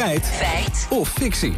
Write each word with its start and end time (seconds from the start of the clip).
Feit. 0.00 0.26
Feit. 0.26 0.86
Of 0.90 1.08
fictie. 1.08 1.52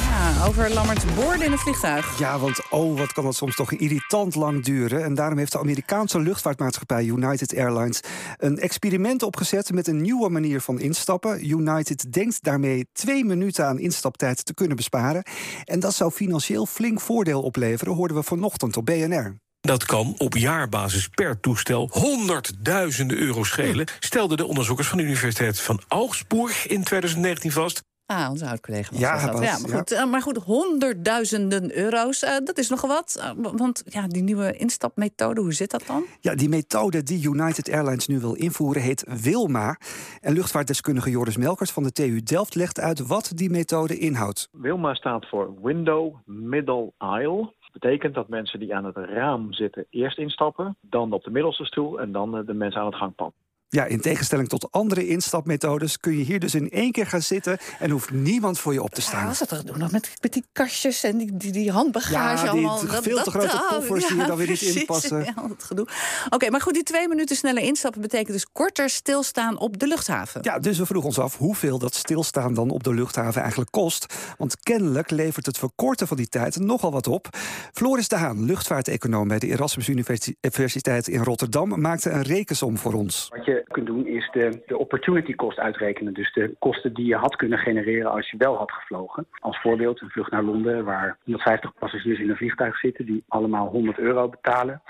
Ja, 0.00 0.46
over 0.46 0.72
Lammerts 0.72 1.04
boorden 1.14 1.42
in 1.42 1.50
het 1.50 1.60
vliegtuig. 1.60 2.18
Ja, 2.18 2.38
want 2.38 2.70
oh, 2.70 2.98
wat 2.98 3.12
kan 3.12 3.24
dat 3.24 3.34
soms 3.34 3.56
toch 3.56 3.72
irritant 3.72 4.34
lang 4.34 4.64
duren. 4.64 5.04
En 5.04 5.14
daarom 5.14 5.38
heeft 5.38 5.52
de 5.52 5.58
Amerikaanse 5.58 6.20
luchtvaartmaatschappij 6.20 7.04
United 7.04 7.56
Airlines 7.56 8.00
een 8.36 8.58
experiment 8.58 9.22
opgezet 9.22 9.72
met 9.72 9.86
een 9.86 10.00
nieuwe 10.00 10.28
manier 10.28 10.60
van 10.60 10.80
instappen. 10.80 11.50
United 11.50 12.12
denkt 12.12 12.42
daarmee 12.42 12.88
twee 12.92 13.24
minuten 13.24 13.66
aan 13.66 13.78
instaptijd 13.78 14.44
te 14.44 14.54
kunnen 14.54 14.76
besparen. 14.76 15.22
En 15.64 15.80
dat 15.80 15.94
zou 15.94 16.10
financieel 16.10 16.66
flink 16.66 17.00
voordeel 17.00 17.42
opleveren, 17.42 17.94
hoorden 17.94 18.16
we 18.16 18.22
vanochtend 18.22 18.76
op 18.76 18.86
BNR. 18.86 19.38
Dat 19.60 19.84
kan 19.84 20.14
op 20.18 20.36
jaarbasis 20.36 21.08
per 21.08 21.40
toestel 21.40 21.88
honderdduizenden 21.92 23.18
euro 23.18 23.44
schelen, 23.44 23.86
stelden 23.98 24.36
de 24.36 24.46
onderzoekers 24.46 24.88
van 24.88 24.98
de 24.98 25.04
Universiteit 25.04 25.60
van 25.60 25.80
Augsburg 25.88 26.66
in 26.66 26.84
2019 26.84 27.52
vast. 27.52 27.82
Ah, 28.06 28.30
onze 28.30 28.46
oud-collega 28.46 28.90
Ja, 28.98 29.26
dat. 29.26 29.42
ja, 29.42 29.58
maar, 29.58 29.70
ja. 29.70 29.76
goed, 29.76 29.92
eh, 29.92 30.04
maar 30.04 30.22
goed, 30.22 30.36
honderdduizenden 30.36 31.76
euro's, 31.76 32.22
eh, 32.22 32.36
dat 32.44 32.58
is 32.58 32.68
nogal 32.68 32.88
wat. 32.88 33.16
Eh, 33.20 33.30
want 33.56 33.82
ja, 33.86 34.06
die 34.06 34.22
nieuwe 34.22 34.52
instapmethode, 34.52 35.40
hoe 35.40 35.52
zit 35.52 35.70
dat 35.70 35.82
dan? 35.86 36.04
Ja, 36.20 36.34
die 36.34 36.48
methode 36.48 37.02
die 37.02 37.28
United 37.28 37.70
Airlines 37.70 38.06
nu 38.06 38.20
wil 38.20 38.34
invoeren 38.34 38.82
heet 38.82 39.04
Wilma. 39.22 39.76
En 40.20 40.32
luchtvaartdeskundige 40.32 41.10
Joris 41.10 41.36
Melkers 41.36 41.70
van 41.70 41.82
de 41.82 41.92
TU 41.92 42.22
Delft 42.22 42.54
legt 42.54 42.80
uit 42.80 43.06
wat 43.06 43.32
die 43.34 43.50
methode 43.50 43.98
inhoudt. 43.98 44.48
Wilma 44.52 44.94
staat 44.94 45.28
voor 45.28 45.54
Window 45.62 46.14
Middle 46.24 46.92
Aisle. 46.98 47.54
Betekent 47.72 48.14
dat 48.14 48.28
mensen 48.28 48.58
die 48.58 48.74
aan 48.74 48.84
het 48.84 48.96
raam 48.96 49.52
zitten 49.52 49.86
eerst 49.90 50.18
instappen, 50.18 50.76
dan 50.80 51.12
op 51.12 51.24
de 51.24 51.30
middelste 51.30 51.64
stoel 51.64 52.00
en 52.00 52.12
dan 52.12 52.36
eh, 52.36 52.46
de 52.46 52.54
mensen 52.54 52.80
aan 52.80 52.86
het 52.86 52.96
gangpad. 52.96 53.32
Ja, 53.72 53.84
in 53.84 54.00
tegenstelling 54.00 54.48
tot 54.48 54.68
andere 54.72 55.06
instapmethodes 55.06 55.98
kun 56.00 56.18
je 56.18 56.24
hier 56.24 56.40
dus 56.40 56.54
in 56.54 56.70
één 56.70 56.92
keer 56.92 57.06
gaan 57.06 57.22
zitten 57.22 57.58
en 57.78 57.90
hoeft 57.90 58.10
niemand 58.10 58.58
voor 58.58 58.72
je 58.72 58.82
op 58.82 58.90
te 58.90 59.00
Ja, 59.00 59.06
staan. 59.06 59.26
was 59.26 59.38
dat 59.38 59.48
toch 59.48 59.62
doen 59.64 59.78
nog 59.78 59.90
met, 59.92 60.10
met 60.20 60.32
die 60.32 60.44
kastjes 60.52 61.02
en 61.02 61.18
die, 61.18 61.36
die, 61.36 61.52
die 61.52 61.70
handbagage 61.70 62.46
Ja, 62.46 62.52
die 62.52 62.66
allemaal. 62.66 63.02
veel 63.02 63.22
te 63.22 63.30
grote 63.30 63.46
oh, 63.56 63.68
koffers 63.68 64.06
die 64.08 64.16
je 64.16 64.24
dan 64.26 64.36
weer 64.36 64.48
niet 64.48 64.58
precies. 64.58 64.80
inpassen. 64.80 65.24
Ja, 65.24 65.34
dat 65.48 65.64
gedoe. 65.64 65.86
Oké, 66.30 66.50
maar 66.50 66.60
goed, 66.60 66.74
die 66.74 66.82
twee 66.82 67.08
minuten 67.08 67.36
sneller 67.36 67.62
instappen 67.62 68.00
betekent 68.00 68.32
dus 68.32 68.46
korter 68.52 68.90
stilstaan 68.90 69.58
op 69.58 69.78
de 69.78 69.86
luchthaven. 69.86 70.40
Ja, 70.42 70.58
dus 70.58 70.78
we 70.78 70.86
vroegen 70.86 71.08
ons 71.08 71.18
af 71.18 71.36
hoeveel 71.36 71.78
dat 71.78 71.94
stilstaan 71.94 72.54
dan 72.54 72.70
op 72.70 72.82
de 72.84 72.94
luchthaven 72.94 73.40
eigenlijk 73.40 73.70
kost. 73.70 74.14
Want 74.38 74.60
kennelijk 74.60 75.10
levert 75.10 75.46
het 75.46 75.58
verkorten 75.58 76.06
van 76.06 76.16
die 76.16 76.28
tijd 76.28 76.58
nogal 76.58 76.92
wat 76.92 77.06
op. 77.06 77.28
Floris 77.72 78.08
de 78.08 78.16
Haan, 78.16 78.44
luchtvaarteconoom 78.44 79.28
bij 79.28 79.38
de 79.38 79.46
Erasmus 79.46 79.88
Universi- 79.88 80.34
Universiteit 80.40 81.08
in 81.08 81.22
Rotterdam, 81.22 81.80
maakte 81.80 82.10
een 82.10 82.22
rekensom 82.22 82.78
voor 82.78 82.92
ons. 82.92 83.26
Wat 83.28 83.44
je 83.44 83.59
kunt 83.68 83.86
doen 83.86 84.06
is 84.06 84.28
de, 84.32 84.62
de 84.66 84.78
opportunity 84.78 85.34
cost 85.34 85.58
uitrekenen. 85.58 86.14
Dus 86.14 86.32
de 86.32 86.54
kosten 86.58 86.94
die 86.94 87.06
je 87.06 87.16
had 87.16 87.36
kunnen 87.36 87.58
genereren 87.58 88.10
als 88.10 88.30
je 88.30 88.36
wel 88.36 88.56
had 88.56 88.72
gevlogen. 88.72 89.26
Als 89.38 89.60
voorbeeld 89.60 90.00
een 90.00 90.10
vlucht 90.10 90.30
naar 90.30 90.42
Londen 90.42 90.84
waar 90.84 91.16
150 91.24 91.74
passagiers 91.78 92.18
in 92.18 92.30
een 92.30 92.36
vliegtuig 92.36 92.78
zitten... 92.78 93.06
die 93.06 93.24
allemaal 93.28 93.68
100 93.68 93.98
euro 93.98 94.28
betalen. 94.28 94.82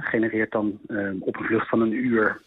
Genereert 0.00 0.52
dan 0.52 0.78
eh, 0.86 1.10
op 1.20 1.36
een 1.36 1.44
vlucht 1.44 1.68
van 1.68 1.80
een 1.80 1.92
uur 1.92 2.40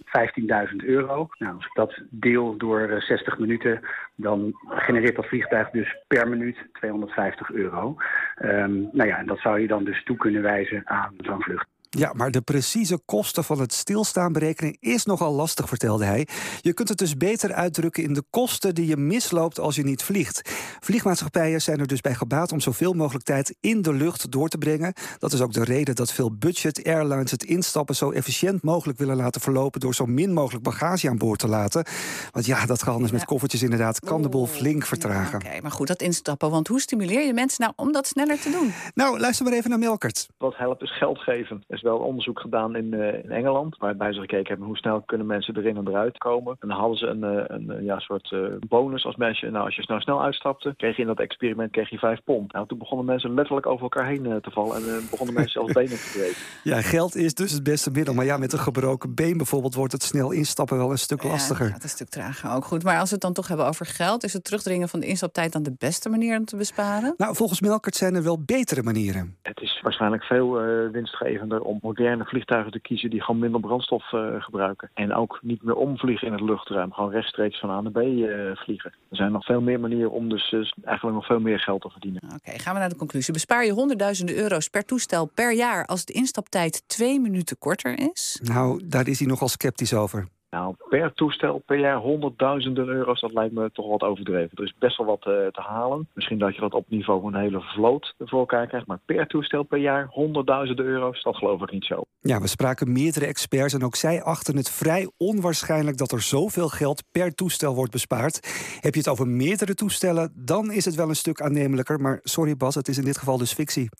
15.000 0.69 0.75
euro. 0.75 1.29
Nou, 1.37 1.55
als 1.55 1.65
ik 1.65 1.73
dat 1.73 2.01
deel 2.09 2.57
door 2.57 2.79
eh, 2.79 3.01
60 3.01 3.39
minuten, 3.39 3.81
dan 4.15 4.53
genereert 4.67 5.15
dat 5.15 5.25
vliegtuig 5.25 5.69
dus 5.69 5.97
per 6.07 6.29
minuut 6.29 6.57
250 6.73 7.51
euro. 7.51 7.95
Ehm, 8.35 8.73
nou 8.91 9.07
ja, 9.07 9.17
en 9.17 9.25
dat 9.25 9.39
zou 9.39 9.59
je 9.59 9.67
dan 9.67 9.83
dus 9.83 10.03
toe 10.03 10.17
kunnen 10.17 10.41
wijzen 10.41 10.81
aan 10.85 11.13
zo'n 11.17 11.41
vlucht. 11.41 11.67
Ja, 11.97 12.13
maar 12.13 12.31
de 12.31 12.41
precieze 12.41 12.99
kosten 13.05 13.43
van 13.43 13.59
het 13.59 13.73
stilstaan 13.73 14.33
berekenen 14.33 14.77
is 14.79 15.05
nogal 15.05 15.33
lastig, 15.33 15.67
vertelde 15.67 16.05
hij. 16.05 16.27
Je 16.61 16.73
kunt 16.73 16.89
het 16.89 16.97
dus 16.97 17.17
beter 17.17 17.53
uitdrukken 17.53 18.03
in 18.03 18.13
de 18.13 18.23
kosten 18.29 18.75
die 18.75 18.87
je 18.87 18.97
misloopt 18.97 19.59
als 19.59 19.75
je 19.75 19.83
niet 19.83 20.03
vliegt. 20.03 20.51
Vliegmaatschappijen 20.79 21.61
zijn 21.61 21.79
er 21.79 21.87
dus 21.87 22.01
bij 22.01 22.13
gebaat 22.15 22.51
om 22.51 22.59
zoveel 22.59 22.93
mogelijk 22.93 23.25
tijd 23.25 23.55
in 23.59 23.81
de 23.81 23.93
lucht 23.93 24.31
door 24.31 24.47
te 24.49 24.57
brengen. 24.57 24.93
Dat 25.17 25.33
is 25.33 25.41
ook 25.41 25.53
de 25.53 25.63
reden 25.63 25.95
dat 25.95 26.11
veel 26.11 26.31
budget 26.37 26.85
airlines 26.85 27.31
het 27.31 27.43
instappen 27.43 27.95
zo 27.95 28.11
efficiënt 28.11 28.63
mogelijk 28.63 28.99
willen 28.99 29.15
laten 29.15 29.41
verlopen 29.41 29.79
door 29.79 29.95
zo 29.95 30.05
min 30.05 30.33
mogelijk 30.33 30.63
bagage 30.63 31.09
aan 31.09 31.17
boord 31.17 31.39
te 31.39 31.47
laten. 31.47 31.85
Want 32.31 32.45
ja, 32.45 32.65
dat 32.65 32.83
gehandels 32.83 33.11
met 33.11 33.19
Ja. 33.21 33.25
koffertjes 33.27 33.63
inderdaad 33.63 33.99
kan 33.99 34.21
de 34.21 34.29
boel 34.29 34.47
flink 34.47 34.85
vertragen. 34.85 35.39
Oké, 35.39 35.61
maar 35.61 35.71
goed, 35.71 35.87
dat 35.87 36.01
instappen. 36.01 36.49
Want 36.49 36.67
hoe 36.67 36.81
stimuleer 36.81 37.25
je 37.25 37.33
mensen 37.33 37.61
nou 37.61 37.73
om 37.75 37.91
dat 37.91 38.07
sneller 38.07 38.39
te 38.39 38.49
doen? 38.51 38.73
Nou, 38.93 39.19
luister 39.19 39.45
maar 39.45 39.53
even 39.53 39.69
naar 39.69 39.79
Melkert. 39.79 40.27
Wat 40.37 40.57
helpt 40.57 40.81
is 40.81 40.97
geld 40.97 41.17
geven. 41.19 41.63
Is 41.81 41.87
wel 41.87 41.97
onderzoek 41.97 42.39
gedaan 42.39 42.75
in, 42.75 42.93
eh, 42.93 43.23
in 43.23 43.31
Engeland, 43.31 43.77
waarbij 43.77 44.13
ze 44.13 44.19
gekeken 44.19 44.47
hebben 44.47 44.67
hoe 44.67 44.77
snel 44.77 45.01
kunnen 45.01 45.27
mensen 45.27 45.57
erin 45.57 45.77
en 45.77 45.87
eruit 45.87 46.17
komen. 46.17 46.55
En 46.59 46.67
dan 46.67 46.77
hadden 46.77 46.97
ze 46.97 47.05
een, 47.05 47.23
eh, 47.23 47.43
een, 47.47 47.69
eh, 47.69 47.85
ja, 47.85 47.99
soort 47.99 48.31
eh, 48.31 48.39
bonus 48.67 49.05
als 49.05 49.15
mensen, 49.15 49.51
nou 49.51 49.65
als 49.65 49.75
je 49.75 49.83
nou 49.87 50.01
snel 50.01 50.23
uitstapte, 50.23 50.73
kreeg 50.77 50.95
je 50.95 51.01
in 51.01 51.07
dat 51.07 51.19
experiment 51.19 51.71
kreeg 51.71 51.89
je 51.89 51.97
vijf 51.97 52.23
pond. 52.23 52.53
Nou, 52.53 52.67
toen 52.67 52.77
begonnen 52.77 53.05
mensen 53.05 53.33
letterlijk 53.33 53.65
over 53.65 53.81
elkaar 53.81 54.07
heen 54.07 54.39
te 54.41 54.51
vallen 54.51 54.75
en 54.75 55.07
begonnen 55.09 55.35
mensen 55.35 55.51
zelfs 55.51 55.73
benen 55.73 55.89
te 55.89 56.11
breken. 56.13 56.35
Ja, 56.71 56.81
geld 56.81 57.15
is 57.15 57.33
dus 57.33 57.51
het 57.51 57.63
beste 57.63 57.91
middel. 57.91 58.13
Maar 58.13 58.25
ja, 58.25 58.37
met 58.37 58.53
een 58.53 58.59
gebroken 58.59 59.15
been 59.15 59.37
bijvoorbeeld 59.37 59.75
wordt 59.75 59.91
het 59.91 60.03
snel 60.03 60.31
instappen 60.31 60.77
wel 60.77 60.91
een 60.91 60.97
stuk 60.97 61.23
lastiger. 61.23 61.65
Ja, 61.65 61.71
dat 61.71 61.83
is 61.83 61.83
een 61.83 61.89
stuk 61.89 62.09
trager 62.09 62.51
ook. 62.55 62.65
Goed, 62.65 62.83
maar 62.83 62.99
als 62.99 63.07
we 63.09 63.13
het 63.13 63.23
dan 63.23 63.33
toch 63.33 63.47
hebben 63.47 63.65
over 63.65 63.85
geld... 63.85 64.23
is 64.23 64.33
het 64.33 64.43
terugdringen 64.43 64.89
van 64.89 64.99
de 64.99 65.05
instaptijd 65.05 65.51
dan 65.51 65.63
de 65.63 65.75
beste 65.77 66.09
manier 66.09 66.37
om 66.37 66.45
te 66.45 66.55
besparen? 66.55 67.13
Nou, 67.17 67.35
volgens 67.35 67.61
Melkert 67.61 67.95
zijn 67.95 68.15
er 68.15 68.23
wel 68.23 68.43
betere 68.45 68.83
manieren. 68.83 69.37
Het 69.41 69.61
is 69.61 69.70
waarschijnlijk 69.81 70.23
veel 70.23 70.61
eh, 70.61 70.91
winstgevender 70.91 71.61
om 71.61 71.79
moderne 71.81 72.25
vliegtuigen 72.25 72.71
te 72.71 72.79
kiezen 72.79 73.09
die 73.09 73.21
gewoon 73.21 73.39
minder 73.39 73.59
brandstof 73.59 74.13
eh, 74.13 74.41
gebruiken. 74.43 74.89
En 74.93 75.13
ook 75.13 75.39
niet 75.41 75.63
meer 75.63 75.75
omvliegen 75.75 76.27
in 76.27 76.33
het 76.33 76.41
luchtruim. 76.41 76.93
Gewoon 76.93 77.11
rechtstreeks 77.11 77.59
van 77.59 77.69
A 77.69 77.81
naar 77.81 77.91
B 77.91 77.97
eh, 77.97 78.55
vliegen. 78.55 78.93
Er 79.09 79.15
zijn 79.15 79.31
nog 79.31 79.45
veel 79.45 79.61
meer 79.61 79.79
manieren 79.79 80.11
om 80.11 80.29
dus 80.29 80.51
eigenlijk 80.83 81.15
nog 81.15 81.25
veel 81.25 81.39
meer 81.39 81.59
geld 81.59 81.81
te 81.81 81.89
verdienen. 81.89 82.21
Oké, 82.23 82.59
gaan 82.59 82.73
we 82.73 82.79
naar 82.79 82.89
de 82.89 82.95
conclusie. 82.95 83.33
Bespaar 83.33 83.65
je 83.65 83.71
honderdduizenden 83.71 84.35
euro's 84.35 84.67
per 84.67 84.85
toestel 84.85 85.25
per 85.25 85.53
jaar... 85.53 85.85
als 85.85 86.05
de 86.05 86.13
instaptijd 86.13 86.83
twee 86.87 87.19
minuten 87.19 87.57
korter 87.57 87.99
is? 88.11 88.39
Nou, 88.43 88.81
daar 88.85 89.07
is 89.07 89.19
hij 89.19 89.27
nogal 89.27 89.47
sceptisch 89.47 89.93
over. 89.93 90.27
Nou, 90.51 90.75
per 90.89 91.13
toestel 91.13 91.61
per 91.65 91.79
jaar 91.79 91.97
honderdduizenden 91.97 92.87
euro's, 92.87 93.21
dat 93.21 93.33
lijkt 93.33 93.53
me 93.53 93.71
toch 93.71 93.87
wat 93.87 94.01
overdreven. 94.01 94.57
Er 94.57 94.63
is 94.63 94.75
best 94.79 94.97
wel 94.97 95.07
wat 95.07 95.25
eh, 95.25 95.33
te 95.33 95.61
halen. 95.61 96.07
Misschien 96.13 96.39
dat 96.39 96.55
je 96.55 96.61
dat 96.61 96.73
op 96.73 96.89
niveau 96.89 97.21
van 97.21 97.33
een 97.33 97.41
hele 97.41 97.61
vloot 97.61 98.15
voor 98.19 98.39
elkaar 98.39 98.67
krijgt. 98.67 98.87
Maar 98.87 98.99
per 99.05 99.27
toestel 99.27 99.63
per 99.63 99.77
jaar 99.77 100.07
honderdduizenden 100.09 100.85
euro's, 100.85 101.23
dat 101.23 101.35
geloof 101.35 101.61
ik 101.61 101.71
niet 101.71 101.85
zo. 101.85 102.03
Ja, 102.19 102.41
we 102.41 102.47
spraken 102.47 102.91
meerdere 102.91 103.25
experts 103.25 103.73
en 103.73 103.83
ook 103.83 103.95
zij 103.95 104.23
achten 104.23 104.57
het 104.57 104.71
vrij 104.71 105.11
onwaarschijnlijk 105.17 105.97
dat 105.97 106.11
er 106.11 106.21
zoveel 106.21 106.67
geld 106.67 107.03
per 107.11 107.35
toestel 107.35 107.75
wordt 107.75 107.91
bespaard. 107.91 108.35
Heb 108.79 108.93
je 108.93 108.99
het 108.99 109.09
over 109.09 109.27
meerdere 109.27 109.73
toestellen, 109.73 110.31
dan 110.35 110.71
is 110.71 110.85
het 110.85 110.95
wel 110.95 111.09
een 111.09 111.15
stuk 111.15 111.41
aannemelijker. 111.41 111.99
Maar 111.99 112.19
sorry 112.23 112.55
Bas, 112.55 112.75
het 112.75 112.87
is 112.87 112.97
in 112.97 113.05
dit 113.05 113.17
geval 113.17 113.37
dus 113.37 113.53
fictie. 113.53 113.89